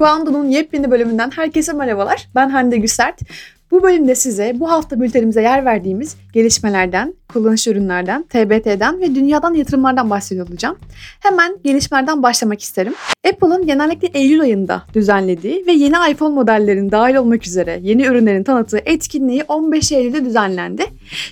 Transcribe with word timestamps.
Kuando'nun 0.00 0.48
yepyeni 0.48 0.90
bölümünden 0.90 1.30
herkese 1.30 1.72
merhabalar. 1.72 2.28
Ben 2.34 2.48
Hande 2.48 2.76
Güsert. 2.76 3.20
Bu 3.70 3.82
bölümde 3.82 4.14
size 4.14 4.52
bu 4.60 4.70
hafta 4.70 5.00
bültenimize 5.00 5.42
yer 5.42 5.64
verdiğimiz 5.64 6.16
gelişmelerden, 6.32 7.14
kullanış 7.32 7.66
ürünlerden, 7.66 8.22
TBT'den 8.22 9.00
ve 9.00 9.14
dünyadan 9.14 9.54
yatırımlardan 9.54 10.10
bahsediyor 10.10 10.48
olacağım. 10.48 10.76
Hemen 11.20 11.56
gelişmelerden 11.64 12.22
başlamak 12.22 12.60
isterim. 12.60 12.94
Apple'ın 13.28 13.66
genellikle 13.66 14.08
Eylül 14.14 14.40
ayında 14.40 14.82
düzenlediği 14.94 15.66
ve 15.66 15.72
yeni 15.72 15.94
iPhone 16.10 16.34
modellerinin 16.34 16.90
dahil 16.90 17.14
olmak 17.14 17.46
üzere 17.46 17.80
yeni 17.82 18.06
ürünlerin 18.06 18.44
tanıttığı 18.44 18.80
etkinliği 18.84 19.44
15 19.48 19.92
Eylül'de 19.92 20.24
düzenlendi. 20.24 20.84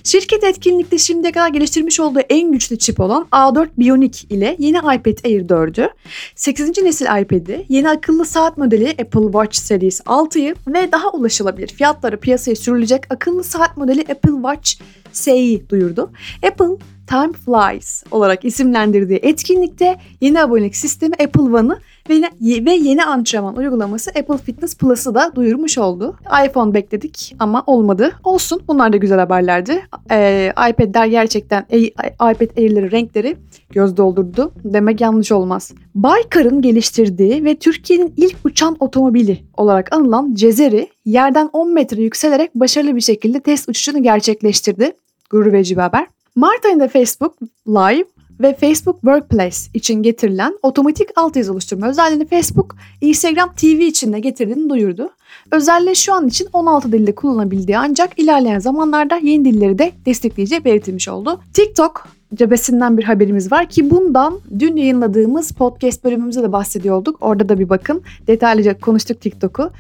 Şirket 0.05 0.45
etkinlikte 0.45 0.99
şimdiye 0.99 1.33
kadar 1.33 1.49
geliştirmiş 1.49 2.01
olduğu 2.01 2.21
en 2.21 2.53
güçlü 2.53 2.79
çip 2.79 3.01
olan 3.01 3.27
A4 3.33 3.69
Bionic 3.79 4.27
ile 4.31 4.57
yeni 4.59 4.77
iPad 4.79 5.25
Air 5.25 5.49
4'ü, 5.49 5.91
8. 6.35 6.83
nesil 6.83 7.07
iPad'i, 7.23 7.67
yeni 7.69 7.91
akıllı 7.91 8.25
saat 8.25 8.59
modeli 8.59 8.91
Apple 8.91 9.23
Watch 9.23 9.59
Series 9.59 10.01
6'yı 10.01 10.55
ve 10.67 10.93
daha 10.93 11.11
ulaşılabilir 11.11 11.69
fiyatları 11.69 12.17
piyasaya 12.17 12.57
sürülecek 12.57 13.03
akıllı 13.11 13.45
saat 13.45 13.77
modeli 13.77 14.01
Apple 14.01 14.33
Watch 14.33 14.88
SE'yi 15.13 15.69
duyurdu. 15.69 16.11
Apple 16.47 16.77
Time 17.07 17.33
Flies 17.33 18.05
olarak 18.11 18.45
isimlendirdiği 18.45 19.19
etkinlikte 19.23 19.97
yeni 20.21 20.41
abonelik 20.41 20.77
sistemi 20.77 21.15
Apple 21.15 21.43
One'ı 21.43 21.79
ve, 22.09 22.23
ve 22.65 22.73
yeni 22.73 23.05
antrenman 23.05 23.57
uygulaması 23.57 24.11
Apple 24.11 24.39
Fitness 24.39 24.77
Plus'ı 24.77 25.15
da 25.15 25.33
duyurmuş 25.35 25.79
oldu. 25.79 26.17
iPhone 26.47 26.75
bekledik 26.75 27.37
ama 27.39 27.63
olmadı. 27.67 28.13
Olsun 28.25 28.63
bunlar 28.69 28.93
da 28.93 28.97
güzel 28.97 29.19
haberlerdi. 29.19 29.83
Ee, 30.11 30.53
iPad'ler 30.71 31.07
gerçekten 31.07 31.67
iPad 32.05 32.57
Air'leri 32.57 32.91
renkleri 32.91 33.37
göz 33.71 33.97
doldurdu. 33.97 34.53
Demek 34.65 35.01
yanlış 35.01 35.33
olmaz. 35.33 35.73
Baykar'ın 35.95 36.63
geliştirdiği 36.63 37.45
ve 37.45 37.55
Türkiye'nin 37.55 38.15
ilk 38.17 38.37
uçan 38.45 38.77
otomobili 38.81 39.45
olarak 39.57 39.93
anılan 39.93 40.35
Cezeri 40.35 40.89
yerden 41.05 41.51
10 41.53 41.73
metre 41.73 42.03
yükselerek 42.03 42.55
başarılı 42.55 42.97
bir 42.97 43.01
şekilde 43.01 43.41
test 43.41 43.69
uçuşunu 43.69 44.03
gerçekleştirdi. 44.03 44.93
Gurur 45.31 45.53
verici 45.53 45.77
bir 45.77 45.81
haber. 45.81 46.07
Mart 46.37 46.65
ayında 46.65 46.89
Facebook 46.89 47.35
Live 47.69 48.05
ve 48.41 48.55
Facebook 48.55 48.97
Workplace 49.01 49.57
için 49.75 50.03
getirilen 50.03 50.59
otomatik 50.63 51.09
altyazı 51.17 51.53
oluşturma 51.53 51.89
özelliğini 51.89 52.27
Facebook, 52.27 52.77
Instagram 53.01 53.53
TV 53.53 53.65
için 53.65 54.13
de 54.13 54.21
getirdiğini 54.21 54.71
duyurdu. 54.71 55.11
Özelliği 55.51 55.97
şu 55.97 56.15
an 56.15 56.29
için 56.29 56.49
16 56.53 56.93
dilde 56.93 57.15
kullanabildiği 57.15 57.79
ancak 57.79 58.19
ilerleyen 58.19 58.59
zamanlarda 58.59 59.17
yeni 59.17 59.45
dilleri 59.45 59.79
de 59.79 59.93
destekleyeceği 60.07 60.65
belirtilmiş 60.65 61.09
oldu. 61.09 61.41
TikTok 61.53 62.18
cebesinden 62.35 62.99
bir 62.99 63.05
haberimiz 63.05 63.53
var 63.53 63.69
ki 63.69 63.91
bundan 63.91 64.41
dün 64.59 64.77
yayınladığımız 64.77 65.53
podcast 65.53 66.05
bölümümüzde 66.05 66.43
de 66.43 66.53
bahsediyorduk. 66.53 67.17
Orada 67.21 67.49
da 67.49 67.59
bir 67.59 67.69
bakın. 67.69 68.03
Detaylıca 68.27 68.81
konuştuk 68.81 69.21
TikTok'u. 69.21 69.71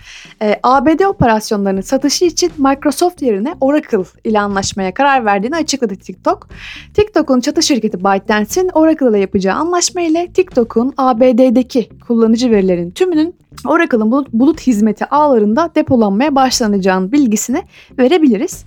Ee, 0.42 0.60
ABD 0.62 1.00
operasyonlarının 1.00 1.80
satışı 1.80 2.24
için 2.24 2.52
Microsoft 2.58 3.22
yerine 3.22 3.55
Oracle 3.60 4.02
ile 4.24 4.40
anlaşmaya 4.40 4.94
karar 4.94 5.24
verdiğini 5.24 5.56
açıkladı 5.56 5.96
TikTok. 5.96 6.48
TikTok'un 6.94 7.40
çatı 7.40 7.62
şirketi 7.62 8.05
ByteDance'in 8.05 8.68
Oracle 8.68 9.08
ile 9.08 9.18
yapacağı 9.18 9.56
anlaşma 9.56 10.00
ile 10.00 10.33
TikTok'un 10.33 10.94
ABD'deki 10.96 11.88
kullanıcı 12.06 12.50
verilerinin 12.50 12.90
tümünün 12.90 13.34
Oracle'ın 13.66 14.10
bulut, 14.10 14.33
bulut 14.33 14.60
hizmeti 14.60 15.06
ağlarında 15.06 15.70
depolanmaya 15.74 16.34
başlanacağının 16.34 17.12
bilgisini 17.12 17.62
verebiliriz. 17.98 18.64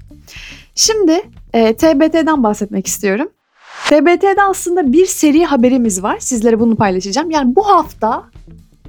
Şimdi 0.76 1.22
e, 1.54 1.74
TBT'den 1.74 2.44
bahsetmek 2.44 2.88
istiyorum. 2.88 3.30
TBT'de 3.90 4.44
aslında 4.50 4.94
bir 4.94 5.06
seri 5.06 5.46
haberimiz 5.46 6.04
var. 6.04 6.20
Sizlere 6.20 6.60
bunu 6.60 6.76
paylaşacağım. 6.76 7.32
Yani 7.32 7.56
bu 7.56 7.68
hafta 7.68 8.24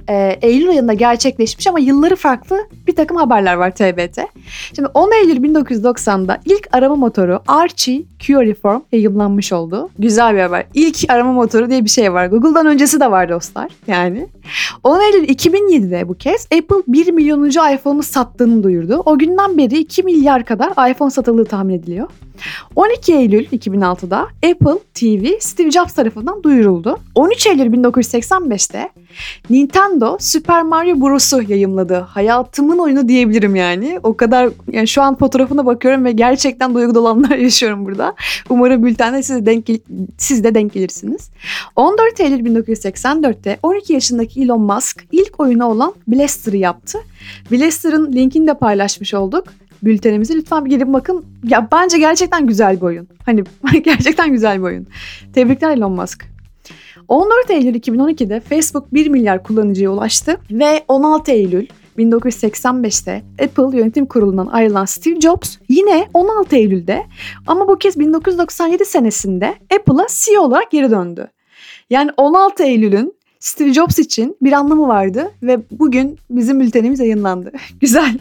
e, 0.09 0.39
Eylül 0.41 0.69
ayında 0.69 0.93
gerçekleşmiş 0.93 1.67
ama 1.67 1.79
yılları 1.79 2.15
farklı 2.15 2.67
bir 2.93 2.97
takım 2.97 3.17
haberler 3.17 3.53
var 3.53 3.71
TBT. 3.71 4.19
Şimdi 4.75 4.89
10 4.93 5.11
Eylül 5.11 5.43
1990'da 5.43 6.37
ilk 6.45 6.67
arama 6.71 6.95
motoru 6.95 7.39
Archie 7.47 8.03
Curiform 8.19 8.81
yayınlanmış 8.91 9.53
oldu. 9.53 9.89
Güzel 9.99 10.35
bir 10.35 10.39
haber. 10.39 10.65
İlk 10.73 11.09
arama 11.09 11.33
motoru 11.33 11.69
diye 11.69 11.83
bir 11.83 11.89
şey 11.89 12.13
var. 12.13 12.25
Google'dan 12.25 12.65
öncesi 12.65 12.99
de 12.99 13.11
var 13.11 13.29
dostlar. 13.29 13.71
Yani. 13.87 14.27
10 14.83 14.99
Eylül 15.01 15.27
2007'de 15.27 16.07
bu 16.07 16.13
kez 16.13 16.45
Apple 16.45 16.83
1 16.87 17.11
milyonuncu 17.11 17.59
iPhone'u 17.73 18.03
sattığını 18.03 18.63
duyurdu. 18.63 19.03
O 19.05 19.17
günden 19.17 19.57
beri 19.57 19.77
2 19.77 20.03
milyar 20.03 20.45
kadar 20.45 20.89
iPhone 20.91 21.11
satıldığı 21.11 21.45
tahmin 21.45 21.73
ediliyor. 21.73 22.07
12 22.75 23.13
Eylül 23.13 23.45
2006'da 23.45 24.19
Apple 24.21 24.79
TV 24.93 25.39
Steve 25.39 25.71
Jobs 25.71 25.93
tarafından 25.93 26.43
duyuruldu. 26.43 26.97
13 27.15 27.47
Eylül 27.47 27.73
1985'te 27.73 28.89
Nintendo 29.49 30.17
Super 30.19 30.63
Mario 30.63 31.01
Bros'u 31.01 31.41
yayımladı. 31.41 31.95
Hayatımın 31.95 32.77
oyunu 32.83 33.07
diyebilirim 33.07 33.55
yani. 33.55 33.99
O 34.03 34.17
kadar 34.17 34.49
yani 34.71 34.87
şu 34.87 35.01
an 35.01 35.17
fotoğrafına 35.17 35.65
bakıyorum 35.65 36.05
ve 36.05 36.11
gerçekten 36.11 36.73
duygu 36.73 36.95
dolanlar 36.95 37.37
yaşıyorum 37.37 37.85
burada. 37.85 38.15
Umarım 38.49 38.83
bültende 38.83 39.23
siz 39.23 39.37
de 39.37 39.45
denk, 39.45 39.67
siz 40.17 40.43
de 40.43 40.55
denk 40.55 40.73
gelirsiniz. 40.73 41.29
14 41.75 42.19
Eylül 42.19 42.39
1984'te 42.39 43.57
12 43.63 43.93
yaşındaki 43.93 44.41
Elon 44.41 44.61
Musk 44.61 45.03
ilk 45.11 45.39
oyunu 45.39 45.65
olan 45.65 45.93
Blaster'ı 46.07 46.57
yaptı. 46.57 46.99
Blaster'ın 47.51 48.13
linkini 48.13 48.47
de 48.47 48.53
paylaşmış 48.53 49.13
olduk 49.13 49.43
bültenimizi. 49.83 50.35
Lütfen 50.35 50.65
bir 50.65 50.69
gelin 50.69 50.93
bakın. 50.93 51.25
Ya 51.43 51.67
bence 51.71 51.97
gerçekten 51.97 52.47
güzel 52.47 52.77
bir 52.77 52.81
oyun. 52.81 53.07
Hani 53.25 53.43
gerçekten 53.83 54.31
güzel 54.31 54.57
bir 54.57 54.63
oyun. 54.63 54.87
Tebrikler 55.33 55.77
Elon 55.77 55.91
Musk. 55.91 56.25
14 57.07 57.49
Eylül 57.49 57.75
2012'de 57.75 58.39
Facebook 58.39 58.93
1 58.93 59.07
milyar 59.07 59.43
kullanıcıya 59.43 59.91
ulaştı 59.91 60.37
ve 60.51 60.83
16 60.87 61.31
Eylül 61.31 61.67
1985'te 61.97 63.23
Apple 63.43 63.77
yönetim 63.77 64.05
kurulundan 64.05 64.47
ayrılan 64.47 64.85
Steve 64.85 65.21
Jobs 65.21 65.57
yine 65.69 66.07
16 66.13 66.55
Eylül'de 66.55 67.03
ama 67.47 67.67
bu 67.67 67.77
kez 67.77 67.99
1997 67.99 68.85
senesinde 68.85 69.55
Apple'a 69.75 70.05
CEO 70.09 70.41
olarak 70.41 70.71
geri 70.71 70.91
döndü. 70.91 71.27
Yani 71.89 72.11
16 72.17 72.63
Eylül'ün 72.63 73.13
Steve 73.39 73.73
Jobs 73.73 73.99
için 73.99 74.37
bir 74.41 74.51
anlamı 74.51 74.87
vardı 74.87 75.31
ve 75.43 75.59
bugün 75.71 76.19
bizim 76.29 76.59
bültenimiz 76.59 76.99
yayınlandı. 76.99 77.51
güzel. 77.81 78.19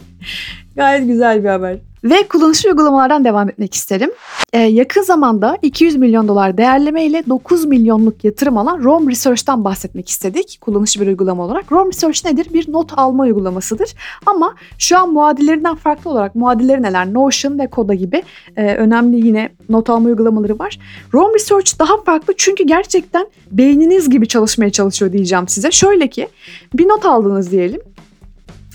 Gayet 0.76 1.06
güzel 1.06 1.44
bir 1.44 1.48
haber. 1.48 1.78
Ve 2.04 2.28
kullanışlı 2.28 2.70
uygulamalardan 2.70 3.24
devam 3.24 3.48
etmek 3.48 3.74
isterim. 3.74 4.10
Ee, 4.52 4.58
yakın 4.58 5.02
zamanda 5.02 5.58
200 5.62 5.96
milyon 5.96 6.28
dolar 6.28 6.56
değerleme 6.56 7.04
ile 7.04 7.24
9 7.28 7.64
milyonluk 7.64 8.24
yatırım 8.24 8.58
alan 8.58 8.84
Rome 8.84 9.10
Research'tan 9.10 9.64
bahsetmek 9.64 10.08
istedik. 10.08 10.58
Kullanışlı 10.60 11.00
bir 11.00 11.06
uygulama 11.06 11.44
olarak. 11.44 11.72
Rome 11.72 11.88
Research 11.88 12.24
nedir? 12.24 12.46
Bir 12.54 12.72
not 12.72 12.98
alma 12.98 13.22
uygulamasıdır. 13.22 13.94
Ama 14.26 14.54
şu 14.78 14.98
an 14.98 15.12
muadillerinden 15.12 15.74
farklı 15.74 16.10
olarak 16.10 16.34
muadilleri 16.34 16.82
neler? 16.82 17.14
Notion 17.14 17.58
ve 17.58 17.66
Koda 17.66 17.94
gibi 17.94 18.22
e, 18.56 18.74
önemli 18.74 19.26
yine 19.26 19.50
not 19.68 19.90
alma 19.90 20.08
uygulamaları 20.08 20.58
var. 20.58 20.78
Rome 21.14 21.34
Research 21.34 21.78
daha 21.78 22.02
farklı 22.02 22.34
çünkü 22.36 22.64
gerçekten 22.64 23.26
beyniniz 23.50 24.10
gibi 24.10 24.28
çalışmaya 24.28 24.72
çalışıyor 24.72 25.12
diyeceğim 25.12 25.48
size. 25.48 25.70
Şöyle 25.70 26.08
ki 26.08 26.28
bir 26.74 26.88
not 26.88 27.06
aldınız 27.06 27.50
diyelim. 27.50 27.80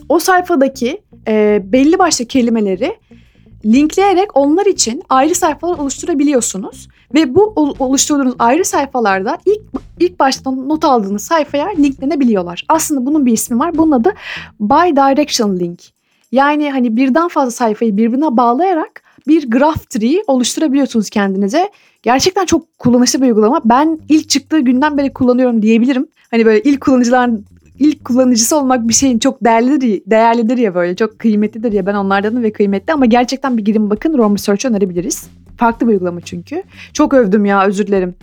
O 0.09 0.19
sayfadaki 0.19 1.01
e, 1.27 1.61
belli 1.63 1.99
başlı 1.99 2.25
kelimeleri 2.25 2.95
linkleyerek 3.65 4.38
onlar 4.38 4.65
için 4.65 5.03
ayrı 5.09 5.35
sayfalar 5.35 5.77
oluşturabiliyorsunuz. 5.77 6.88
Ve 7.13 7.35
bu 7.35 7.53
oluşturduğunuz 7.79 8.35
ayrı 8.39 8.65
sayfalarda 8.65 9.37
ilk 9.45 9.61
ilk 9.99 10.19
başta 10.19 10.51
not 10.51 10.85
aldığınız 10.85 11.23
sayfaya 11.23 11.67
linklenebiliyorlar. 11.67 12.66
Aslında 12.69 13.05
bunun 13.05 13.25
bir 13.25 13.31
ismi 13.31 13.59
var. 13.59 13.77
Bunun 13.77 13.91
adı 13.91 14.13
Bi-Directional 14.59 15.59
Link. 15.59 15.79
Yani 16.31 16.71
hani 16.71 16.95
birden 16.95 17.27
fazla 17.27 17.51
sayfayı 17.51 17.97
birbirine 17.97 18.37
bağlayarak 18.37 19.03
bir 19.27 19.51
graph 19.51 19.85
tree 19.89 20.23
oluşturabiliyorsunuz 20.27 21.09
kendinize. 21.09 21.69
Gerçekten 22.03 22.45
çok 22.45 22.79
kullanışlı 22.79 23.21
bir 23.21 23.27
uygulama. 23.27 23.61
Ben 23.66 23.99
ilk 24.09 24.29
çıktığı 24.29 24.59
günden 24.59 24.97
beri 24.97 25.13
kullanıyorum 25.13 25.61
diyebilirim. 25.61 26.07
Hani 26.31 26.46
böyle 26.46 26.61
ilk 26.61 26.81
kullanıcıların 26.81 27.46
ilk 27.79 28.06
kullanıcısı 28.06 28.58
olmak 28.58 28.88
bir 28.88 28.94
şeyin 28.94 29.20
çok 29.20 29.44
değerlidir, 29.44 30.02
değerlidir 30.06 30.58
ya 30.58 30.76
böyle 30.76 30.96
çok 30.96 31.20
kıymetlidir 31.20 31.72
ya 31.72 31.85
ben 31.85 31.96
onlardanım 31.96 32.44
ve 32.44 32.52
kıymetli 32.52 32.94
ama 32.94 33.06
gerçekten 33.06 33.58
bir 33.58 33.66
girin 33.66 33.90
bakın 33.90 34.18
Rome 34.18 34.35
Research 34.35 34.66
önerebiliriz. 34.66 35.28
Farklı 35.58 35.88
bir 35.88 35.91
uygulama 35.91 36.22
çünkü. 36.22 36.64
Çok 36.94 37.14
övdüm 37.14 37.46
ya 37.46 37.66
özür 37.66 37.88
dilerim. 37.88 38.16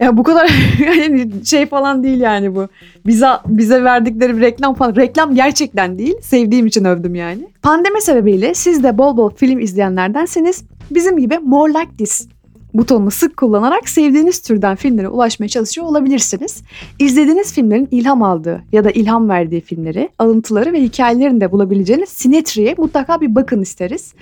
Ya 0.00 0.16
bu 0.16 0.22
kadar 0.22 0.50
yani 0.86 1.30
şey 1.44 1.66
falan 1.66 2.02
değil 2.02 2.20
yani 2.20 2.54
bu. 2.54 2.68
Bize 3.06 3.26
bize 3.46 3.84
verdikleri 3.84 4.36
bir 4.36 4.40
reklam 4.40 4.74
falan. 4.74 4.96
Reklam 4.96 5.34
gerçekten 5.34 5.98
değil. 5.98 6.14
Sevdiğim 6.22 6.66
için 6.66 6.84
övdüm 6.84 7.14
yani. 7.14 7.48
Pandemi 7.62 8.00
sebebiyle 8.00 8.54
siz 8.54 8.82
de 8.82 8.98
bol 8.98 9.16
bol 9.16 9.30
film 9.30 9.58
izleyenlerdenseniz 9.58 10.64
bizim 10.90 11.18
gibi 11.18 11.38
More 11.38 11.72
Like 11.72 11.96
This 11.98 12.28
butonunu 12.78 13.10
sık 13.10 13.36
kullanarak 13.36 13.88
sevdiğiniz 13.88 14.40
türden 14.40 14.76
filmlere 14.76 15.08
ulaşmaya 15.08 15.48
çalışıyor 15.48 15.86
olabilirsiniz. 15.86 16.62
İzlediğiniz 16.98 17.52
filmlerin 17.52 17.88
ilham 17.90 18.22
aldığı 18.22 18.62
ya 18.72 18.84
da 18.84 18.90
ilham 18.90 19.28
verdiği 19.28 19.60
filmleri, 19.60 20.08
alıntıları 20.18 20.72
ve 20.72 20.82
hikayelerini 20.82 21.40
de 21.40 21.52
bulabileceğiniz 21.52 22.08
Sinetri'ye 22.08 22.74
mutlaka 22.78 23.20
bir 23.20 23.34
bakın 23.34 23.62
isteriz. 23.62 24.14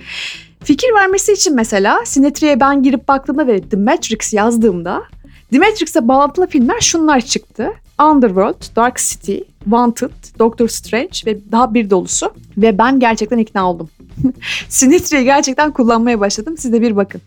Fikir 0.63 0.87
vermesi 0.93 1.33
için 1.33 1.55
mesela 1.55 2.05
Sinetri'ye 2.05 2.59
ben 2.59 2.83
girip 2.83 3.07
baktığımda 3.07 3.47
ve 3.47 3.61
The 3.61 3.77
Matrix 3.77 4.33
yazdığımda 4.33 5.03
The 5.51 5.59
Matrix'e 5.59 6.07
bağlantılı 6.07 6.47
filmler 6.47 6.79
şunlar 6.81 7.21
çıktı. 7.21 7.71
Underworld, 8.01 8.75
Dark 8.75 8.97
City, 8.97 9.37
Wanted, 9.63 10.39
Doctor 10.39 10.67
Strange 10.67 11.19
ve 11.25 11.37
daha 11.51 11.73
bir 11.73 11.89
dolusu. 11.89 12.33
Ve 12.57 12.77
ben 12.77 12.99
gerçekten 12.99 13.37
ikna 13.37 13.71
oldum. 13.71 13.89
Sinitri'yi 14.69 15.23
gerçekten 15.23 15.71
kullanmaya 15.71 16.19
başladım. 16.19 16.55
Siz 16.57 16.73
de 16.73 16.81
bir 16.81 16.95
bakın. 16.95 17.21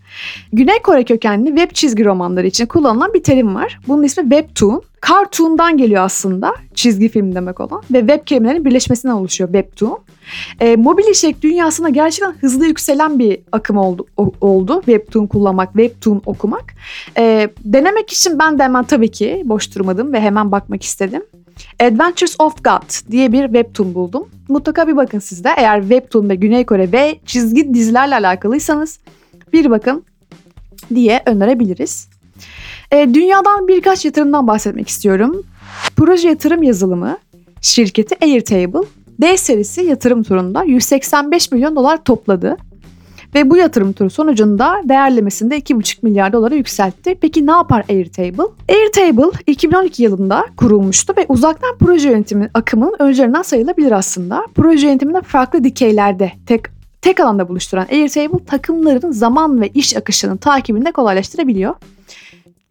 Güney 0.52 0.82
Kore 0.82 1.04
kökenli 1.04 1.48
web 1.48 1.70
çizgi 1.74 2.04
romanları 2.04 2.46
için 2.46 2.66
kullanılan 2.66 3.14
bir 3.14 3.22
terim 3.22 3.54
var. 3.54 3.80
Bunun 3.88 4.02
ismi 4.02 4.22
Webtoon. 4.22 4.82
Cartoon'dan 5.08 5.76
geliyor 5.76 6.02
aslında. 6.02 6.54
Çizgi 6.74 7.08
film 7.08 7.34
demek 7.34 7.60
olan. 7.60 7.82
Ve 7.90 8.00
web 8.00 8.26
kelimelerin 8.26 8.64
birleşmesinden 8.64 9.14
oluşuyor 9.14 9.52
Webtoon. 9.52 9.98
E, 10.60 10.76
mobil 10.76 11.04
içerik 11.04 11.42
dünyasında 11.42 11.88
gerçekten 11.88 12.34
hızlı 12.40 12.66
yükselen 12.66 13.18
bir 13.18 13.40
akım 13.52 13.76
oldu, 13.76 14.06
o, 14.16 14.32
oldu. 14.40 14.82
Webtoon 14.84 15.26
kullanmak, 15.26 15.68
Webtoon 15.72 16.22
okumak. 16.26 16.64
E, 17.16 17.48
denemek 17.64 18.12
için 18.12 18.38
ben 18.38 18.58
de 18.58 18.62
hemen 18.62 18.84
tabii 18.84 19.10
ki 19.10 19.42
boş 19.44 19.74
durmadım 19.74 20.12
ve 20.12 20.20
hemen 20.20 20.52
bakmak 20.52 20.82
istedim. 20.82 21.22
Adventures 21.80 22.36
of 22.38 22.64
God 22.64 23.10
diye 23.10 23.32
bir 23.32 23.44
webtoon 23.44 23.94
buldum. 23.94 24.28
Mutlaka 24.48 24.88
bir 24.88 24.96
bakın 24.96 25.18
siz 25.18 25.44
de. 25.44 25.48
Eğer 25.56 25.80
webtoon 25.80 26.28
ve 26.28 26.34
Güney 26.34 26.66
Kore 26.66 26.92
ve 26.92 27.18
çizgi 27.26 27.74
dizilerle 27.74 28.14
alakalıysanız 28.14 28.98
bir 29.52 29.70
bakın 29.70 30.04
diye 30.94 31.22
önerebiliriz. 31.26 32.08
E, 32.90 33.14
dünyadan 33.14 33.68
birkaç 33.68 34.04
yatırımdan 34.04 34.46
bahsetmek 34.46 34.88
istiyorum. 34.88 35.42
Proje 35.96 36.28
yatırım 36.28 36.62
yazılımı 36.62 37.18
şirketi 37.60 38.16
Airtable 38.24 38.88
D 39.20 39.36
serisi 39.36 39.80
yatırım 39.80 40.22
turunda 40.22 40.64
185 40.64 41.52
milyon 41.52 41.76
dolar 41.76 42.04
topladı. 42.04 42.56
Ve 43.34 43.50
bu 43.50 43.56
yatırım 43.56 43.92
turu 43.92 44.10
sonucunda 44.10 44.80
değerlemesinde 44.84 45.58
2,5 45.58 45.98
milyar 46.02 46.32
dolara 46.32 46.54
yükseltti. 46.54 47.14
Peki 47.20 47.46
ne 47.46 47.50
yapar 47.50 47.84
Airtable? 47.88 48.42
Airtable 48.68 49.38
2012 49.46 50.02
yılında 50.02 50.44
kurulmuştu 50.56 51.14
ve 51.16 51.26
uzaktan 51.28 51.76
proje 51.78 52.10
yönetimi 52.10 52.50
akımının 52.54 52.96
öncülerinden 52.98 53.42
sayılabilir 53.42 53.92
aslında. 53.92 54.46
Proje 54.54 54.86
yönetiminde 54.86 55.20
farklı 55.20 55.64
dikeylerde 55.64 56.32
tek 56.46 56.62
tek 57.02 57.20
alanda 57.20 57.48
buluşturan 57.48 57.86
Airtable 57.92 58.44
takımların 58.44 59.10
zaman 59.10 59.60
ve 59.60 59.68
iş 59.68 59.96
akışının 59.96 60.36
takibini 60.36 60.84
de 60.84 60.92
kolaylaştırabiliyor. 60.92 61.74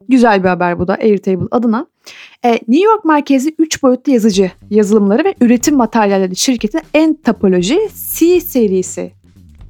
Güzel 0.09 0.43
bir 0.43 0.49
haber 0.49 0.79
bu 0.79 0.87
da 0.87 0.93
Airtable 0.93 1.47
adına. 1.51 1.87
E, 2.45 2.51
New 2.51 2.85
York 2.85 3.05
merkezi 3.05 3.55
3 3.59 3.83
boyutlu 3.83 4.11
yazıcı 4.11 4.51
yazılımları 4.69 5.23
ve 5.23 5.35
üretim 5.41 5.75
materyalleri 5.75 6.35
şirketin 6.35 6.81
en 6.93 7.13
topoloji 7.13 7.89
C 8.13 8.39
serisi 8.39 9.11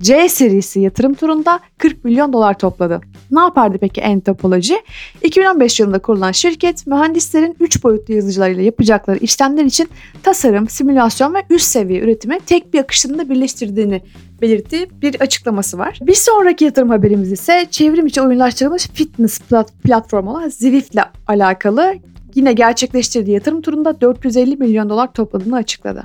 C 0.02 0.30
serisi 0.30 0.80
yatırım 0.80 1.14
turunda 1.14 1.60
40 1.78 2.06
milyon 2.06 2.34
dolar 2.34 2.58
topladı. 2.58 3.02
Ne 3.32 3.40
yapardı 3.40 3.78
peki 3.82 4.02
Entopoloji? 4.02 4.82
2015 5.24 5.80
yılında 5.80 6.00
kurulan 6.00 6.32
şirket 6.32 6.88
mühendislerin 6.88 7.56
3 7.60 7.84
boyutlu 7.84 8.14
yazıcılarıyla 8.14 8.64
yapacakları 8.64 9.18
işlemler 9.18 9.66
için 9.66 9.90
tasarım, 10.24 10.70
simülasyon 10.70 11.34
ve 11.34 11.44
üst 11.50 11.66
seviye 11.66 12.02
üretimi 12.02 12.40
tek 12.40 12.74
bir 12.74 12.80
akışında 12.80 13.30
birleştirdiğini 13.30 14.02
belirttiği 14.42 14.88
bir 15.02 15.22
açıklaması 15.22 15.78
var. 15.78 16.00
Bir 16.02 16.14
sonraki 16.14 16.66
yatırım 16.66 16.90
haberimiz 16.90 17.32
ise 17.32 17.68
çevrim 17.72 18.08
içi 18.08 18.22
oyunlaştırılmış 18.22 18.88
fitness 18.88 19.40
plat 19.40 19.74
platformu 19.84 20.32
olan 20.32 20.50
Zwift 20.50 20.94
ile 20.94 21.04
alakalı 21.28 21.94
yine 22.36 22.54
gerçekleştirdiği 22.54 23.34
yatırım 23.34 23.62
turunda 23.62 24.02
450 24.02 24.56
milyon 24.56 24.90
dolar 24.90 25.14
topladığını 25.14 25.56
açıkladı. 25.56 26.04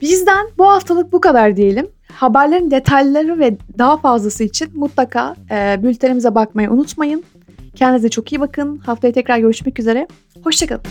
Bizden 0.00 0.46
bu 0.58 0.66
haftalık 0.66 1.12
bu 1.12 1.20
kadar 1.20 1.56
diyelim. 1.56 1.86
Haberlerin 2.22 2.70
detayları 2.70 3.38
ve 3.38 3.56
daha 3.78 3.96
fazlası 3.96 4.44
için 4.44 4.68
mutlaka 4.74 5.36
e, 5.50 5.82
bültenimize 5.82 6.34
bakmayı 6.34 6.70
unutmayın. 6.70 7.24
Kendinize 7.74 8.08
çok 8.08 8.32
iyi 8.32 8.40
bakın. 8.40 8.78
Haftaya 8.78 9.12
tekrar 9.12 9.38
görüşmek 9.38 9.78
üzere. 9.78 10.08
Hoşçakalın. 10.44 10.82